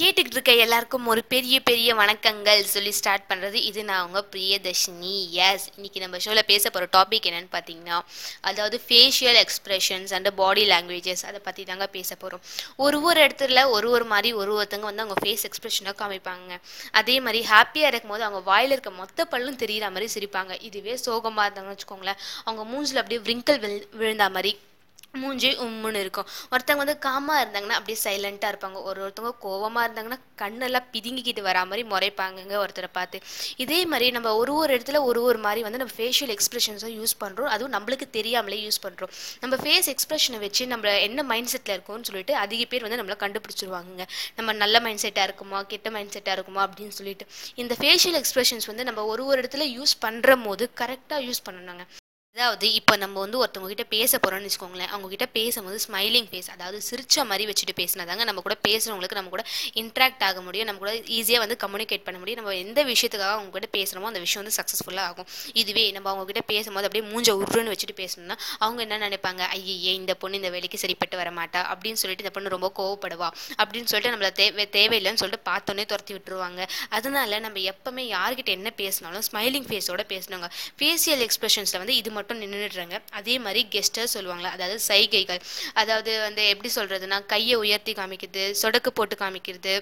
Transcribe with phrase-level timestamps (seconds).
[0.00, 5.14] கேட்டுக்கிட்டு இருக்க எல்லாருக்கும் ஒரு பெரிய பெரிய வணக்கங்கள் சொல்லி ஸ்டார்ட் பண்ணுறது இது நான் அவங்க பிரியதர்ஷினி.
[5.46, 7.98] எஸ் இன்னைக்கு நம்ம ஷோவில் பேச போகிற டாபிக் என்னென்னு பார்த்தீங்கன்னா
[8.40, 12.42] அதாவது facial expressions and body languages அதை பற்றி தாங்க பேச போகிறோம்
[12.86, 16.60] ஒரு ஒரு இடத்துல ஒரு ஒரு மாதிரி ஒரு ஒருத்தங்க வந்து அவங்க ஃபேஸ் எக்ஸ்பிரஷனாக காமிப்பாங்க.
[17.00, 20.62] அதே மாதிரி ஹாப்பியாக இருக்கும் போது அவங்க வாயில் இருக்க மொத்த பல்லும் தெரியிற மாதிரி சிரிப்பாங்க.
[20.68, 22.22] இதுவே சோகமாக இருந்தாங்கன்னு வச்சுக்கோங்களேன்.
[22.44, 24.52] அவங்க மூஞ்சில் அப்படியே விரிங்கல் விழு விழுந்த மாதிரி
[25.22, 26.28] மூஞ்சி உம்முன்னு இருக்கும்.
[26.52, 28.78] ஒருத்தவங்க வந்து காமாக இருந்தாங்கன்னா அப்படியே சைலண்ட்டாக இருப்பாங்க.
[28.90, 33.18] ஒரு ஒருத்தவங்க கோவமாக இருந்தாங்கன்னா கண்ணெல்லாம் பிதுங்கிக்கிட்டு வரா மாதிரி முறைப்பாங்கங்க ஒருத்தரை பார்த்து.
[33.64, 37.50] இதே மாதிரி நம்ம ஒரு ஒரு இடத்துல ஒரு ஒரு மாதிரி வந்து நம்ம ஃபேஷியல் எக்ஸ்பிரஷன்ஸும் யூஸ் பண்ணுறோம்
[37.54, 42.34] அதுவும் நம்மளுக்கு தெரியாமலே யூஸ் பண்ணுறோம் நம்ம ஃபேஸ் எக்ஸ்பிரஷனை வச்சு நம்ம என்ன மைண்ட் செட்டில் இருக்கோம்னு சொல்லிட்டு
[42.44, 44.04] அதிக பேர் வந்து நம்மளை கண்டுபிடிச்சிருவாங்க
[44.38, 47.26] நம்ம நல்ல மைண்ட் செட்டாக இருக்குமா கெட்ட மைண்ட் செட்டாக இருக்குமா அப்படின்னு சொல்லிட்டு.
[47.62, 51.84] இந்த ஃபேஷியல் எக்ஸ்பிரஷன்ஸ் வந்து நம்ம ஒரு ஒரு இடத்துல யூஸ் பண்ணுற போது கரெக்டாக யூஸ் பண்ணணுங்க.
[52.36, 56.78] அதாவது இப்போ நம்ம வந்து ஒருத்தவங்க கிட்ட பேச போகிறோம்னு வச்சுக்கோங்களேன் அவங்க கிட்ட பேசும்போது ஸ்மைலிங் ஃபேஸ் அதாவது
[56.88, 59.44] சிரிச்ச மாதிரி வச்சுட்டு பேசினாதாங்க நம்ம கூட பேசுகிறவங்களுக்கு நம்ம கூட
[59.82, 62.40] இன்ட்ராக்ட் ஆக முடியும் நம்ம கூட ஈஸியாக வந்து கம்யூனிகேட் பண்ண முடியும்.
[62.40, 65.28] நம்ம எந்த விஷயத்துக்காக அவங்க கிட்ட பேசுகிறோமோ அந்த விஷயம் வந்து சக்ஸஸ்ஃபுல்லாக ஆகும்.
[65.62, 69.42] இதுவே நம்ம அவங்க கிட்ட பேசும்போது அப்படியே மூஞ்ச உருன்னு வச்சுட்டு பேசணும்னா அவங்க என்ன நினைப்பாங்க?
[69.58, 73.90] ஐயே இந்த பொண்ணு இந்த வேலைக்கு சரிப்பட்டு வர மாட்டா அப்படின்னு சொல்லிட்டு இந்த பொண்ணு ரொம்ப கோவப்படுவா அப்படின்னு
[73.94, 76.60] சொல்லிட்டு நம்மள தேவை தேவையில்லைன்னு சொல்லிட்டு பார்த்தோன்னே துரத்தி விட்டுருவாங்க.
[76.98, 80.50] அதனால நம்ம எப்பவுமே யார்கிட்ட என்ன பேசினாலும் ஸ்மைலிங் ஃபேஸோட பேசணுங்க.
[80.78, 85.40] ஃபேஷியல் எக்ஸ்பிரஷன்ஸில் வந்து இது மட்டும் நின்றுடுறாங்க அதே மாதிரி கெஸ்டர் சொல்லுவாங்களா அதாவது சைகைகள்.
[85.74, 89.74] அதாவது வந்து எப்படி சொல்கிறதுனா கையை உயர்த்தி காமிக்கிறது சொடக்கு போட்டு காமிக்கிறது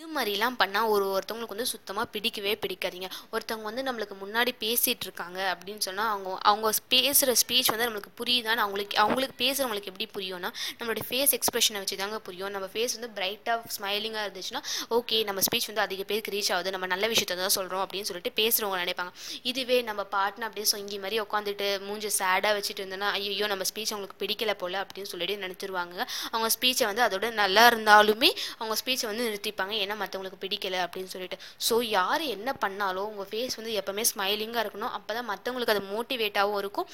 [0.00, 3.08] இது மாதிரிலாம் பண்ணால் ஒரு ஒருத்தவங்களுக்கு வந்து சுத்தமாக பிடிக்கவே பிடிக்காதீங்க.
[3.32, 8.62] ஒருத்தவங்க வந்து நம்மளுக்கு முன்னாடி பேசிகிட்டு இருக்காங்க அப்படின்னு சொன்னால் அவங்க அவங்க பேசுகிற ஸ்பீச் வந்து நம்மளுக்கு புரியுதான்னு
[8.64, 12.52] அவங்களுக்கு அவங்களுக்கு பேசுகிறவங்களுக்கு எப்படி புரியும்னா நம்மளுடைய ஃபேஸ் எக்ஸ்பிரஷனை வச்சு தாங்க புரியும்.
[12.54, 14.62] நம்ம ஃபேஸ் வந்து பிரைட்டாக ஸ்மைலிங்காக இருந்துச்சுன்னா
[14.98, 16.72] ஓகே நம்ம ஸ்பீச் வந்து அதிக பேருக்கு ரீச் ஆகுது.
[16.76, 19.12] நம்ம நல்ல விஷயத்த தான் சொல்கிறோம் அப்படின்னு சொல்லிட்டு பேசுகிறவங்க நினைப்பாங்க.
[19.52, 24.20] இதுவே நம்ம பாட்டுன்னு அப்படியே சொங்கி மாதிரி உட்காந்துட்டு மூஞ்சி சேடாக வச்சுட்டு இருந்தோன்னா ஐயோ நம்ம ஸ்பீச் அவங்களுக்கு
[24.24, 26.00] பிடிக்கல போல் அப்படின்னு சொல்லிட்டு நினச்சிருவாங்க.
[26.32, 29.76] அவங்க ஸ்பீச்சை வந்து அதோட நல்லா இருந்தாலுமே அவங்க ஸ்பீச்சை வந்து நிறுத்திப்பாங்க.
[29.90, 31.38] ஏன்னா மற்றவங்களுக்கு பிடிக்கல அப்படின்னு சொல்லிட்டு.
[31.68, 34.92] ஸோ யார் என்ன பண்ணாலும் உங்கள் ஃபேஸ் வந்து எப்போவுமே ஸ்மைலிங்காக இருக்கணும்.
[34.98, 36.90] அப்போ தான் மற்றவங்களுக்கு அது மோட்டிவேட்டாகவும் இருக்கும்.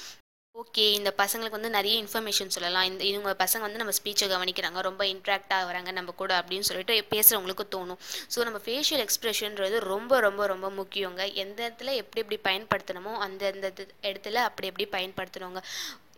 [0.55, 2.85] ஓகே இந்த பசங்களுக்கு வந்து நிறைய இன்ஃபர்மேஷன் சொல்லலாம்.
[2.89, 4.79] இந்த இவங்க பசங்க வந்து நம்ம ஸ்பீச்சை கவனிக்கிறாங்க.
[4.87, 7.99] ரொம்ப இன்ட்ராக்ட் ஆகிறாங்க நம்ம கூட அப்படின்னு சொல்லிட்டு பேசுகிறவங்களுக்கு தோணும்.
[8.35, 11.21] ஸோ நம்ம ஃபேஷியல் எக்ஸ்ப்ரெஷன்றது ரொம்ப ரொம்ப ரொம்ப முக்கியங்க.
[11.43, 13.69] எந்த இடத்துல எப்படி எப்படி பயன்படுத்தணுமோ அந்த அந்த
[14.09, 15.63] இடத்துல அப்படி எப்படி பயன்படுத்தணுங்க.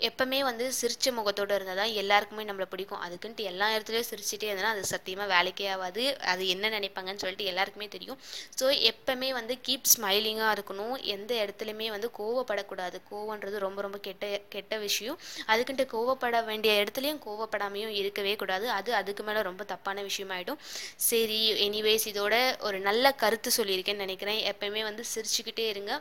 [0.07, 3.01] எப்பவுமே வந்து சிரிச்ச முகத்தோடு இருந்தால் தான் எல்லாருக்குமே நம்மளை பிடிக்கும்.
[3.05, 6.03] அதுக்குன்ட்டு எல்லா இடத்துலையும் சிரிச்சிட்டே இருந்தனா அது சத்தியமாக வேலைக்கே ஆகாது.
[6.33, 8.19] அது என்ன நினைப்பாங்கன்னு சொல்லிட்டு எல்லாருக்குமே தெரியும்.
[8.59, 10.95] ஸோ எப்பவுமே வந்து கீப் ஸ்மைலிங்காக இருக்கணும்.
[11.15, 12.99] எந்த இடத்துலையுமே வந்து கோவப்படக்கூடாது.
[13.11, 15.17] கோவன்றது ரொம்ப ரொம்ப கெட்ட கெட்ட விஷயம்.
[15.51, 18.69] அதுக்குன்ட்டு கோவப்பட வேண்டிய இடத்துலையும் கோவப்படாமையும் இருக்கவே கூடாது.
[18.69, 20.61] அது அதுக்கு மேலே ரொம்ப தப்பான விஷயமாயிடும்.
[21.09, 22.35] சரி எனிவேஸ் இதோட
[22.67, 24.41] ஒரு நல்ல கருத்து சொல்லியிருக்கேன்னு நினைக்கிறேன்.
[24.53, 25.93] எப்பவுமே வந்து சிரிச்சுக்கிட்டே இருங்க.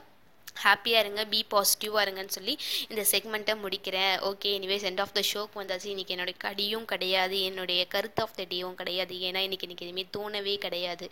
[0.64, 2.54] ஹாப்பியாக இருங்க பி பாசிட்டிவாக இருங்கன்னு சொல்லி
[2.88, 4.14] இந்த செக்மெண்ட்டை முடிக்கிறேன்.
[4.30, 5.88] Okay anyways end of the ஷோக்கு வந்தாச்சு.
[5.94, 7.36] இன்றைக்கி என்னுடைய கடியும் கிடையாது.
[7.42, 9.14] என்னுடைய கருத்து ஆஃப் த டேவும் கிடையாது.
[9.28, 11.08] ஏன்னா இன்றைக்கி எனக்கு எதுவுமே தோணவே கிடையாது.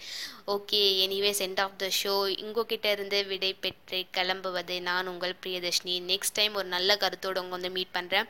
[0.57, 2.15] Okay anyways end of the show
[2.45, 5.97] உங்ககிட்ட இருந்து விடை பெற்று கிளம்புவது நான் உங்கள் பிரியதர்ஷினி.
[6.13, 8.29] நெக்ஸ்ட் டைம் ஒரு நல்ல கருத்தோடு உங்க வந்து மீட் பண்ணுறேன்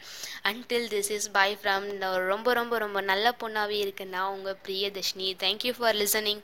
[0.50, 1.87] until this is bye from
[2.33, 5.31] ரொம்ப ரொம்ப ரொம்ப நல்ல பொண்ணாகவே இருக்குன்னா உங்கள் பிரியதர்ஷினி.
[5.44, 6.43] Thank you for listening